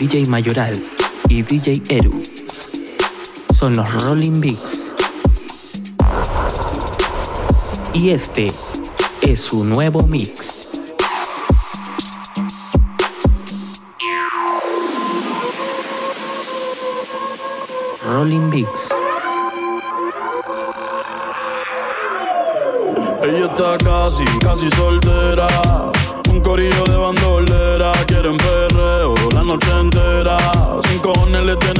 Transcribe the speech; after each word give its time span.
DJ 0.00 0.30
Mayoral 0.30 0.82
y 1.28 1.42
DJ 1.42 1.82
Eru 1.90 2.22
son 3.54 3.76
los 3.76 4.02
Rolling 4.04 4.40
Beats. 4.40 4.80
Y 7.92 8.08
este 8.08 8.46
es 9.20 9.40
su 9.42 9.62
nuevo 9.64 10.06
mix. 10.06 10.80
Rolling 18.06 18.48
Beats. 18.48 18.88
Ella 23.22 23.46
está 23.50 23.76
casi, 23.84 24.24
casi 24.40 24.70
soltera. 24.70 25.46
Un 26.30 26.40
corillo 26.40 26.84
de 26.84 26.96
bandolera, 26.96 27.19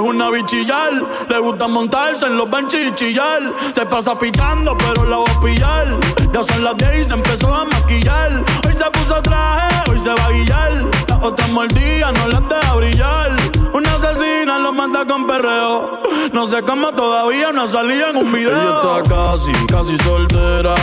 Es 0.00 0.06
una 0.06 0.30
bichillar, 0.30 0.92
le 1.28 1.38
gusta 1.40 1.68
montarse 1.68 2.24
en 2.24 2.38
los 2.38 2.50
benches 2.50 2.88
y 2.88 2.94
chillar. 2.94 3.54
Se 3.74 3.84
pasa 3.84 4.18
pichando, 4.18 4.74
pero 4.78 5.04
la 5.04 5.18
va 5.18 5.30
a 5.30 5.40
pillar. 5.40 6.00
Ya 6.32 6.42
son 6.42 6.64
las 6.64 6.74
10 6.78 7.04
y 7.04 7.08
se 7.08 7.12
empezó 7.12 7.54
a 7.54 7.66
maquillar. 7.66 8.42
Hoy 8.66 8.74
se 8.74 8.90
puso 8.92 9.20
traje, 9.20 9.90
hoy 9.90 9.98
se 9.98 10.08
va 10.08 10.24
a 10.24 10.30
guillar. 10.30 10.86
La 11.06 11.18
otra 11.18 11.46
mordida 11.48 12.12
no 12.12 12.28
la 12.28 12.40
deja 12.40 12.74
brillar. 12.76 13.36
Una 13.74 13.94
asesina 13.96 14.58
lo 14.58 14.72
mata 14.72 15.04
con 15.04 15.26
perreo. 15.26 16.00
No 16.32 16.46
sé 16.46 16.62
cómo 16.62 16.92
todavía 16.92 17.52
no 17.52 17.68
salía 17.68 18.08
en 18.08 18.16
un 18.16 18.32
video. 18.32 18.52
Ella 18.52 19.02
está 19.02 19.14
casi, 19.14 19.52
casi 19.66 19.98
soltera 19.98 20.76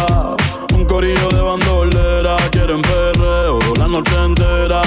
corillo 0.88 1.30
de 1.30 1.42
bandolera, 1.42 2.38
quieren 2.52 2.82
perreo 2.82 3.60
la 3.78 3.88
noche 3.88 4.16
entera. 4.24 4.82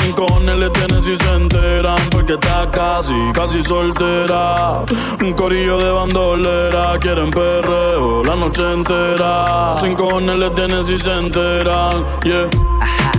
Sin 0.00 0.12
cojones 0.12 0.58
le 0.58 0.70
tienen 0.70 1.02
si 1.02 1.16
se 1.16 1.34
enteran, 1.34 1.98
porque 2.10 2.34
está 2.34 2.70
casi, 2.70 3.14
casi 3.34 3.62
soltera. 3.62 4.84
Un 5.20 5.32
corillo 5.32 5.78
de 5.78 5.90
bandolera, 5.90 6.98
quieren 7.00 7.30
perreo 7.30 8.22
la 8.24 8.36
noche 8.36 8.62
entera. 8.72 9.76
Sin 9.80 9.94
cojones 9.94 10.38
le 10.38 10.50
tienen 10.50 10.84
si 10.84 10.98
se 10.98 11.12
enteran, 11.12 12.04
yeah. 12.24 12.48
Ajá. 12.80 13.12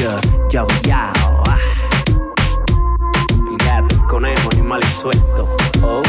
Yo, 0.00 0.20
yo, 0.50 0.66
yo, 0.82 0.94
ah. 0.94 1.58
El 3.50 3.56
gato, 3.58 3.94
el 3.94 4.06
conejo, 4.06 4.48
animal 4.52 4.80
y 4.82 5.00
suelto. 5.00 5.56
Oh. 5.82 6.02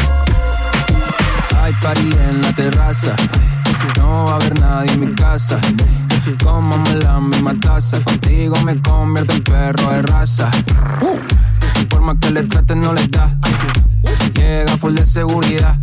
Hay 1.62 1.72
party 1.74 2.10
en 2.28 2.42
la 2.42 2.52
terraza 2.52 3.16
casa. 5.34 5.58
Cómame 6.44 6.94
la 7.02 7.20
misma 7.20 7.58
taza. 7.58 7.98
Contigo 8.04 8.54
me 8.64 8.80
convierto 8.80 9.32
en 9.34 9.42
perro 9.42 9.90
de 9.90 10.02
raza. 10.02 10.48
Por 11.88 12.02
más 12.02 12.16
que 12.20 12.30
le 12.30 12.44
traten, 12.44 12.80
no 12.80 12.92
le 12.92 13.06
da. 13.08 13.36
Llega 14.34 14.76
full 14.78 14.94
de 14.94 15.04
seguridad. 15.04 15.76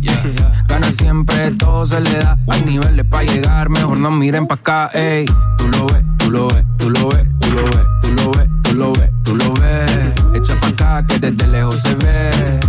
Gana 0.68 0.90
siempre, 0.90 1.50
todo 1.52 1.84
se 1.84 2.00
le 2.00 2.18
da. 2.18 2.38
Hay 2.48 2.62
niveles 2.62 3.04
para 3.06 3.24
llegar, 3.24 3.68
mejor 3.68 3.98
no 3.98 4.10
miren 4.10 4.46
pa' 4.46 4.54
acá. 4.54 4.90
Ey, 4.94 5.26
tú 5.58 5.68
lo 5.68 5.86
ves, 5.86 6.02
tú 6.16 6.30
lo 6.30 6.48
ves, 6.48 6.64
tú 6.78 6.88
lo 6.90 7.08
ves, 7.10 7.28
tú 7.38 7.50
lo 7.50 7.68
ves, 7.68 7.86
tú 8.00 8.12
lo 8.14 8.30
ves, 8.32 8.48
tú 8.62 8.74
lo 8.74 8.92
ves, 8.92 9.10
tú 9.22 9.36
lo 9.36 9.54
ves. 9.54 10.12
Echa 10.34 10.60
pa' 10.60 10.68
acá 10.68 11.06
que 11.06 11.18
desde 11.18 11.46
lejos 11.48 11.76
se 11.82 11.94
ve. 11.96 12.60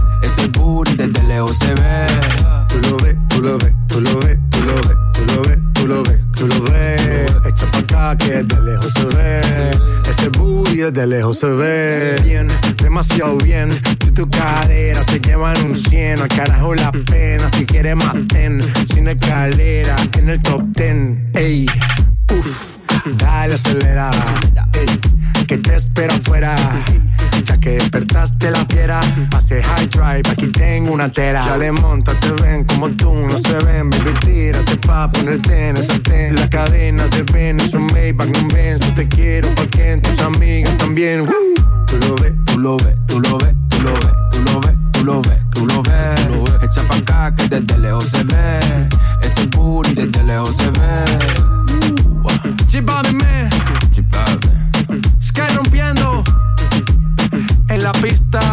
Lejos 11.13 11.37
se 11.37 11.47
ve. 11.47 12.15
Bien, 12.23 12.47
demasiado 12.81 13.37
bien. 13.37 13.71
Si 14.03 14.11
tu 14.11 14.27
cadera 14.29 15.03
se 15.03 15.19
llevan 15.19 15.55
un 15.63 15.75
cien, 15.75 16.19
al 16.19 16.27
carajo 16.27 16.73
la 16.73 16.91
pena. 16.91 17.49
Si 17.55 17.65
quieres 17.65 17.95
maten, 17.95 18.61
sin 18.91 19.07
escalera, 19.07 19.95
en 20.17 20.29
el 20.29 20.41
top 20.41 20.63
ten. 20.75 21.29
Ey, 21.35 21.67
uff, 22.35 22.77
dale 23.17 23.53
acelera. 23.53 24.09
Que 25.45 25.57
te 25.57 25.75
espero 25.75 26.13
afuera 26.13 26.55
ya 27.43 27.57
que 27.57 27.71
despertaste 27.71 28.51
la 28.51 28.65
fiera, 28.65 29.01
pase 29.29 29.61
high 29.61 29.87
drive, 29.87 30.29
aquí 30.29 30.47
tengo 30.47 30.93
una 30.93 31.11
tera. 31.11 31.43
Ya 31.43 31.57
le 31.57 31.71
monta, 31.71 32.13
te 32.19 32.31
ven 32.41 32.63
como 32.63 32.89
tú, 32.91 33.13
no 33.13 33.37
se 33.39 33.53
ven, 33.65 33.89
baby, 33.89 34.13
tírate 34.21 34.77
pa' 34.77 35.11
ponerte 35.11 35.69
en 35.69 35.77
esa 35.77 35.99
ten. 35.99 36.35
La 36.35 36.49
cadena 36.49 37.09
te 37.09 37.23
ven, 37.33 37.59
es 37.59 37.73
un 37.73 37.87
Maybach, 37.87 38.29
no 38.29 38.47
ven, 38.53 38.79
yo 38.79 38.93
te 38.93 39.07
quiero 39.07 39.53
porque 39.55 39.97
tus 39.97 40.19
amigas 40.21 40.77
también. 40.77 41.25
Tú 41.87 41.97
lo 41.97 42.15
ves, 42.15 42.33
tú 42.45 42.59
lo 42.59 42.77
ves, 42.77 42.95
tú 43.07 43.19
lo 43.19 43.37
ves, 43.37 43.55
tú 43.69 43.81
lo 43.81 43.93
ves, 43.93 44.13
tú 44.31 44.43
lo 44.43 44.61
ves, 44.61 44.75
tú 44.91 45.03
lo 45.03 45.21
ves, 45.21 45.39
tú 45.51 45.65
lo 45.65 45.83
ves. 45.83 46.19
Echa 46.63 46.87
pa' 46.87 46.97
acá 46.97 47.35
que 47.35 47.47
desde 47.49 47.77
lejos 47.79 48.05
se 48.05 48.23
ve, 48.23 48.59
ese 49.21 49.47
booty 49.47 49.93
desde 49.93 50.23
lejos 50.23 50.55
se 50.55 50.69
ve. 50.71 51.03
Chipame, 52.67 53.49
Chipame. 53.93 54.52
Sky 55.33 55.55
rompiendo 55.55 56.23
en 57.67 57.83
la 57.83 57.91
pista. 57.93 58.52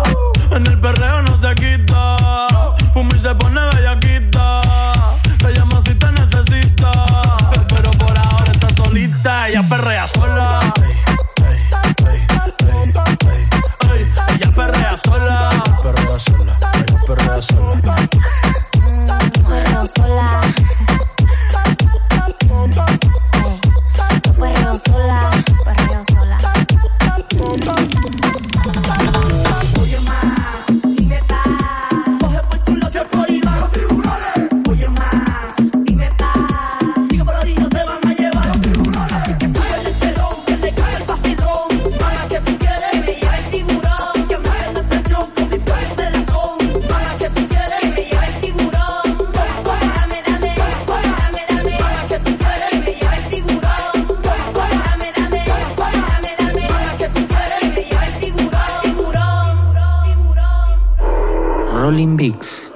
Tiburón. 62.21 62.37
Beats. 62.37 62.71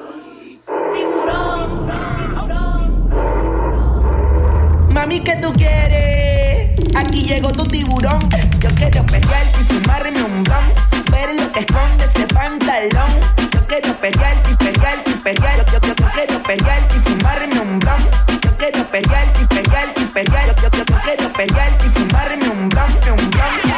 Mami, 4.90 5.20
¿qué 5.20 5.36
tú 5.36 5.54
quieres? 5.54 6.80
Aquí 6.96 7.24
llegó 7.24 7.52
tu 7.52 7.66
tiburón. 7.66 8.20
Yo 8.60 8.70
quiero 8.76 9.06
pelear 9.06 9.46
y 9.60 9.64
fumarme 9.66 10.24
un 10.24 10.44
blon. 10.44 10.74
Ver 11.12 11.40
lo 11.40 11.52
que 11.52 11.60
esconde 11.60 12.06
ese 12.06 12.26
pantalón. 12.28 13.12
Yo 13.54 13.66
quiero 13.68 13.94
pelear 14.00 14.36
y 14.50 14.56
pelear 14.56 14.98
y 15.06 15.12
pelear. 15.12 15.66
Yo, 15.72 15.80
yo, 15.80 15.88
yo, 15.88 15.96
yo 15.96 16.12
quiero 16.14 16.44
pelear 16.44 16.82
y 16.90 17.00
fumarme 17.08 17.60
un 17.60 17.80
blon. 17.80 18.02
Yo 18.42 18.58
quiero 18.58 18.84
pelear 18.86 19.28
y 19.40 19.46
pelear 19.46 19.94
y 19.96 20.06
pelear. 20.06 20.56
Yo, 20.56 20.70
yo, 20.72 20.78
yo, 20.78 20.86
yo 20.86 21.02
quiero 21.04 21.34
pelear 21.34 21.72
y 21.86 21.90
fumarme 21.90 22.50
un 22.50 22.70
blon, 22.70 22.92
un 23.12 23.30
blon. 23.30 23.76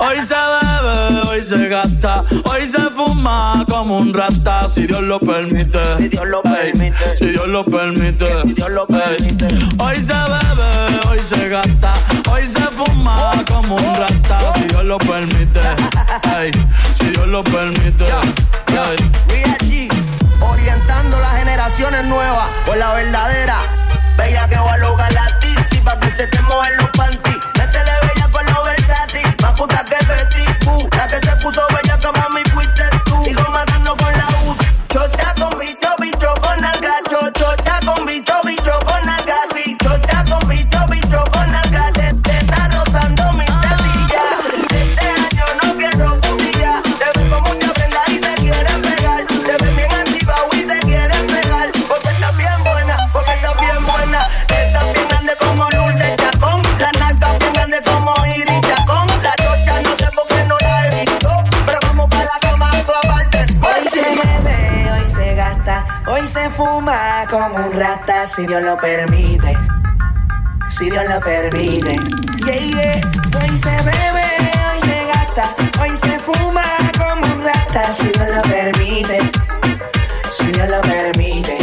Hoy 0.00 0.18
hoy 0.18 0.67
se 1.48 1.66
gasta, 1.68 2.24
hoy 2.44 2.66
se 2.66 2.90
fuma 2.90 3.64
como 3.70 3.96
un 3.96 4.12
rata, 4.12 4.68
si 4.68 4.86
Dios 4.86 5.00
lo 5.00 5.18
permite. 5.18 5.78
Si 5.96 6.08
Dios 6.08 6.26
lo 6.26 6.42
permite. 6.42 7.16
si 7.18 7.26
Dios 7.28 7.48
lo 7.48 7.64
permite. 7.64 8.42
Si 8.42 8.52
Dios 8.52 8.70
lo 8.70 8.86
permite. 8.86 9.46
Hoy 9.78 9.96
se 9.96 10.12
bebe, 10.12 11.08
hoy 11.08 11.20
se 11.26 11.48
gasta, 11.48 11.94
hoy 12.30 12.46
se 12.46 12.60
fuma 12.60 13.32
como 13.46 13.76
un 13.76 13.94
rata, 13.94 14.52
si 14.56 14.64
Dios 14.64 14.84
lo 14.84 14.98
permite. 14.98 15.60
Ey, 16.38 16.50
si 16.98 17.06
Dios 17.12 17.26
lo 17.28 17.42
permite. 17.44 18.04
Ey. 18.04 19.10
VIG, 19.28 19.90
orientando 20.42 21.18
las 21.18 21.34
generaciones 21.38 22.04
nuevas 22.04 22.48
por 22.66 22.76
la 22.76 22.92
verdadera. 22.92 23.77
Como 67.28 67.56
un 67.56 67.72
rata, 67.72 68.26
si 68.26 68.46
Dios 68.46 68.62
lo 68.62 68.76
permite. 68.78 69.56
Si 70.70 70.90
Dios 70.90 71.04
lo 71.08 71.20
permite. 71.20 71.96
Yeah, 72.44 72.56
yeah. 72.56 73.00
Hoy 73.40 73.56
se 73.56 73.70
bebe, 73.70 74.28
hoy 74.72 74.80
se 74.80 75.06
gasta, 75.06 75.54
hoy 75.80 75.96
se 75.96 76.18
fuma 76.18 76.62
como 76.96 77.34
un 77.34 77.44
rata, 77.44 77.92
si 77.92 78.08
Dios 78.08 78.28
lo 78.34 78.42
permite. 78.42 79.30
Si 80.30 80.46
Dios 80.46 80.68
lo 80.68 80.80
permite. 80.82 81.58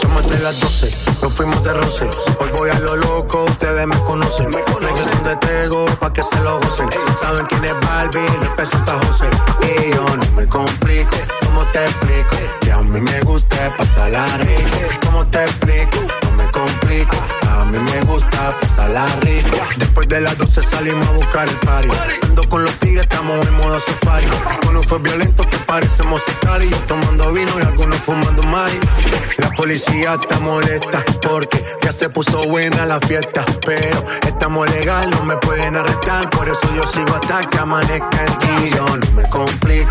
Somos 0.00 0.28
de 0.28 0.38
las 0.40 0.60
12, 0.60 1.22
nos 1.22 1.32
fuimos 1.32 1.62
de 1.64 1.72
roce. 1.72 2.04
Hoy 2.40 2.50
voy 2.52 2.70
a 2.70 2.78
lo 2.80 2.96
loco, 2.96 3.44
ustedes 3.44 3.86
me 3.86 3.98
conocen. 4.00 4.50
Me 4.50 4.62
conocen 4.62 5.24
de 5.24 5.36
Tego, 5.36 5.86
pa' 5.98 6.12
que 6.12 6.22
se 6.22 6.40
lo 6.40 6.60
gocen. 6.60 6.88
Saben 7.20 7.46
quién 7.46 7.64
es 7.64 7.80
Barbie, 7.80 8.26
representa 8.40 8.92
a 8.92 9.06
José. 9.06 9.26
Y 9.62 9.94
yo 9.94 10.04
no 10.04 10.32
me 10.32 10.46
complico, 10.46 11.16
¿cómo 11.56 11.70
te 11.70 11.84
explico? 11.84 12.36
Que 12.60 12.72
a 12.72 12.80
mí 12.82 13.00
me 13.00 13.20
gusta 13.20 13.74
pasarla 13.78 14.26
rico. 14.38 15.06
¿Cómo 15.06 15.26
te 15.26 15.42
explico? 15.42 15.98
No 16.24 16.30
me 16.32 16.50
complico. 16.50 17.16
A 17.50 17.64
mí 17.64 17.78
me 17.78 18.00
gusta 18.02 18.54
pasarla 18.60 19.06
rico. 19.22 19.56
Después 19.78 20.06
de 20.08 20.20
las 20.20 20.36
12 20.36 20.62
salimos 20.62 21.08
a 21.08 21.12
buscar 21.12 21.48
el 21.48 21.54
party. 21.56 21.88
Ando 22.24 22.42
con 22.50 22.62
los 22.62 22.76
tigres, 22.78 23.02
estamos 23.02 23.46
en 23.46 23.54
modo 23.54 23.78
safari. 23.78 24.26
Uno 24.68 24.82
fue 24.82 24.98
violento 24.98 25.44
que 25.48 25.56
parecemos 25.58 26.22
sicarios. 26.24 26.78
Tomando 26.86 27.32
vino 27.32 27.52
y 27.58 27.62
algunos 27.62 27.96
fumando 28.00 28.42
mari. 28.42 28.78
La 29.38 29.50
policía 29.52 30.18
está 30.20 30.38
molesta 30.40 31.02
porque 31.22 31.64
ya 31.82 31.90
se 31.90 32.10
puso 32.10 32.44
buena 32.44 32.84
la 32.84 33.00
fiesta. 33.00 33.46
Pero 33.64 34.04
estamos 34.26 34.70
legal, 34.70 35.08
no 35.10 35.24
me 35.24 35.36
pueden 35.38 35.74
arrestar. 35.76 36.28
Por 36.28 36.50
eso 36.50 36.68
yo 36.74 36.86
sigo 36.86 37.14
hasta 37.14 37.40
que 37.48 37.58
amanezca 37.58 38.24
el. 38.24 38.36
Yo 38.70 38.84
no 38.84 39.12
me 39.12 39.28
complico, 39.30 39.90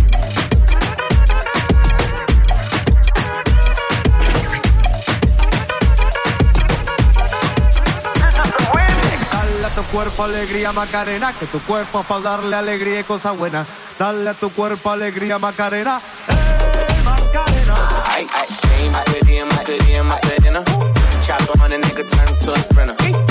Cuerpo 9.83 10.23
alegría 10.23 10.71
Macarena, 10.71 11.33
que 11.33 11.45
tu 11.47 11.59
cuerpo 11.61 12.01
es 12.01 12.05
para 12.05 12.21
darle 12.21 12.55
alegría 12.55 12.99
y 13.01 13.03
cosas 13.03 13.37
buenas. 13.37 13.67
Dale 13.97 14.29
a 14.29 14.33
tu 14.33 14.49
cuerpo 14.51 14.89
alegría 14.89 15.39
Macarena. 15.39 16.01
¡Eh, 16.27 17.01
Macarena! 17.03 17.75
Chopper 21.21 21.61
on 21.61 21.73
a. 22.89 23.30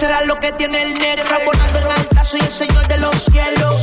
será 0.00 0.24
lo 0.24 0.40
que 0.40 0.50
tiene 0.52 0.82
el 0.82 0.94
negro. 0.94 1.36
Volando 1.44 1.78
en 1.78 1.90
alta, 1.90 2.22
soy 2.22 2.40
el 2.40 2.50
señor 2.50 2.88
de 2.88 2.96
los 3.00 3.14
cielos. 3.26 3.82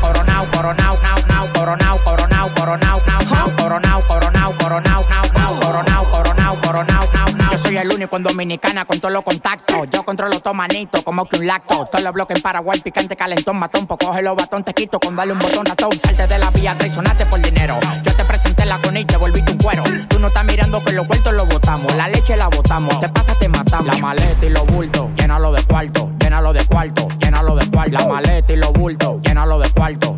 coronao, 0.51 0.97
coronao, 0.97 0.97
nao, 1.27 1.47
nao, 1.53 1.53
coronao, 1.53 1.97
coronao, 2.03 2.49
coronao, 2.55 3.01
nao, 3.07 3.21
nao, 3.29 3.55
coronao, 3.57 4.01
coronao, 4.07 4.53
coronao, 4.57 5.05
nao, 5.09 5.25
nao, 5.33 5.59
coronao, 5.59 6.05
coronao, 6.11 6.55
coronao, 6.61 7.07
nao, 7.13 7.27
nao. 7.35 7.51
Yo 7.51 7.57
soy 7.57 7.77
el 7.77 7.91
único 7.91 8.15
en 8.17 8.23
Dominicana 8.23 8.85
con 8.85 8.99
todos 8.99 9.13
los 9.13 9.23
contactos. 9.23 9.87
Yo 9.91 10.03
controlo 10.03 10.39
todo 10.39 10.53
manito, 10.53 11.03
como 11.03 11.25
que 11.25 11.37
un 11.37 11.47
lacto. 11.47 11.85
Todos 11.85 12.03
los 12.03 12.13
bloques 12.13 12.37
en 12.37 12.43
Paraguay, 12.43 12.79
picante, 12.81 13.15
calentón, 13.15 13.57
matón. 13.59 13.87
Pues 13.87 13.99
coge 14.03 14.21
los 14.21 14.35
batón, 14.35 14.63
te 14.63 14.73
quito 14.73 14.99
con 14.99 15.15
darle 15.15 15.33
un 15.33 15.39
botón 15.39 15.65
ratón. 15.65 15.91
Salte 15.99 16.27
de 16.27 16.39
la 16.39 16.49
vía, 16.51 16.75
traicionaste 16.77 17.25
por 17.25 17.41
dinero. 17.41 17.77
Yo 18.03 18.15
te 18.15 18.23
presenté 18.23 18.65
la 18.65 18.77
con 18.79 18.95
y 18.97 19.05
te 19.05 19.17
volviste 19.17 19.51
un 19.51 19.57
cuero. 19.57 19.83
Tú 20.07 20.19
no 20.19 20.27
estás 20.27 20.45
mirando 20.45 20.83
que 20.83 20.93
los 20.93 21.07
vueltos 21.07 21.33
los 21.33 21.47
botamos. 21.47 21.93
La 21.95 22.07
leche 22.07 22.35
la 22.35 22.47
botamos. 22.47 22.99
Te 22.99 23.09
pasa, 23.09 23.35
te 23.35 23.47
matamos. 23.49 23.87
La 23.87 23.97
maleta 23.97 24.45
y 24.45 24.49
los 24.49 24.65
bultos, 24.65 25.09
llénalo 25.17 25.51
de 25.51 25.63
cuarto, 25.63 26.09
llénalo 26.19 26.53
de 26.53 26.65
cuarto, 26.65 27.07
llénalo 27.19 27.55
de 27.55 27.69
cuarto. 27.69 27.97
La 27.97 28.07
maleta 28.07 28.53
y 28.53 28.55
los 28.55 28.71
bultos, 28.73 29.21
llénalo 29.23 29.59
de 29.59 29.69
cuarto, 29.71 30.17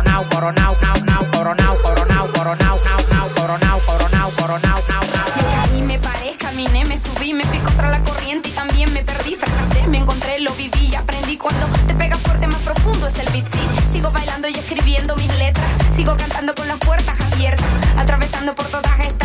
coronao, 0.29 0.75
nao, 0.81 0.95
nao, 1.05 1.25
coronao, 1.31 1.77
coronao, 1.83 2.27
coronao, 2.27 2.79
nao, 2.85 2.99
nao, 3.09 3.29
coronao, 3.35 3.79
coronao, 3.85 4.31
coronao, 4.31 4.81
nao, 4.89 5.03
nao. 5.13 5.25
Me 5.35 5.43
caí, 5.55 5.81
me 5.81 5.99
paré, 5.99 6.35
caminé, 6.37 6.85
me 6.85 6.97
subí, 6.97 7.33
me 7.33 7.43
fui 7.45 7.59
contra 7.59 7.89
la 7.89 8.03
corriente 8.03 8.49
y 8.49 8.51
también 8.51 8.91
me 8.93 9.03
perdí, 9.03 9.35
fracasé, 9.35 9.87
me 9.87 9.97
encontré, 9.97 10.39
lo 10.39 10.53
viví, 10.53 10.93
aprendí 10.95 11.37
cuando 11.37 11.67
te 11.87 11.93
pegas 11.95 12.19
fuerte 12.19 12.47
más 12.47 12.61
profundo 12.61 13.07
es 13.07 13.19
el 13.19 13.29
beat, 13.31 13.47
sí. 13.47 13.59
Sigo 13.91 14.11
bailando 14.11 14.47
y 14.47 14.53
escribiendo 14.53 15.15
mis 15.15 15.35
letras, 15.37 15.65
sigo 15.95 16.15
cantando 16.17 16.53
con 16.55 16.67
las 16.67 16.77
puertas 16.77 17.19
abiertas, 17.31 17.67
atravesando 17.97 18.53
por 18.55 18.65
todas 18.67 18.99
estas 18.99 19.20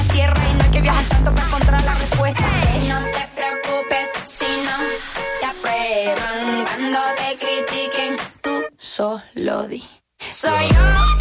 Soy 10.47 10.69
yo. 10.69 11.16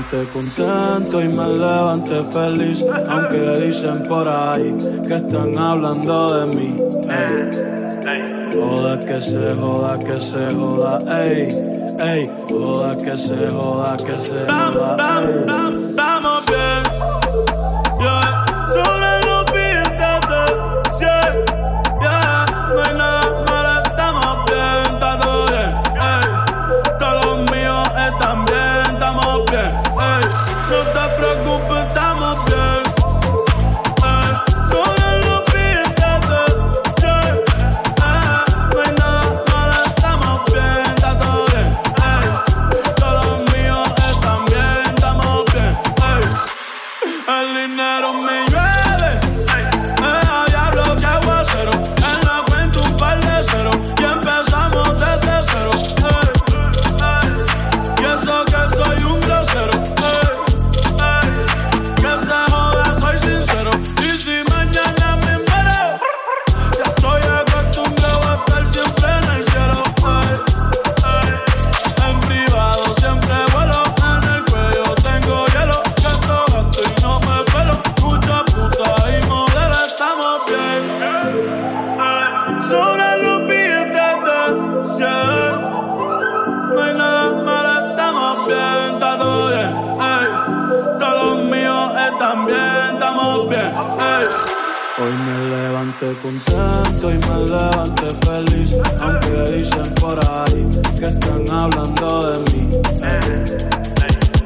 Levanté 0.00 0.24
contento 0.32 1.20
y 1.20 1.28
me 1.28 1.46
levanté 1.48 2.22
feliz, 2.32 2.84
aunque 3.08 3.66
dicen 3.66 4.02
por 4.04 4.26
ahí 4.28 4.74
que 5.06 5.16
están 5.16 5.56
hablando 5.58 6.40
de 6.40 6.56
mí. 6.56 6.76
Ey, 7.08 8.50
joda 8.54 8.98
que 8.98 9.20
se 9.20 9.54
joda, 9.54 9.98
que 9.98 10.20
se 10.20 10.52
joda, 10.52 10.98
ey, 11.22 11.48
ey, 11.98 12.30
joda 12.48 12.96
que 12.96 13.16
se 13.18 13.50
joda, 13.50 13.96
que 13.96 14.18
se 14.18 14.46
joda. 14.46 14.96
Hoy 95.02 95.12
me 95.12 95.48
levanté 95.48 96.12
contento 96.20 97.10
y 97.10 97.16
me 97.26 97.36
levanté 97.48 98.06
feliz, 98.26 98.74
aunque 99.00 99.56
dicen 99.56 99.94
por 99.94 100.18
ahí 100.30 100.68
que 100.98 101.06
están 101.06 101.50
hablando 101.50 102.20
de 102.30 102.52
mí. 102.52 102.70
Ey. 103.02 103.44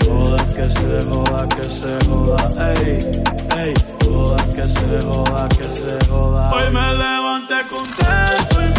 Joda 0.06 0.46
que 0.54 0.70
se 0.70 1.02
joda, 1.10 1.48
que 1.48 1.64
se 1.64 2.04
joda, 2.06 2.72
ey, 2.72 3.22
ey. 3.58 3.74
Joda 4.04 4.44
que 4.54 4.68
se 4.68 5.00
joda, 5.02 5.48
que 5.48 5.64
se 5.64 6.06
joda. 6.08 6.52
Hoy 6.52 6.70
me 6.70 6.94
levanté 6.98 7.56
contento 7.68 8.62
y 8.62 8.73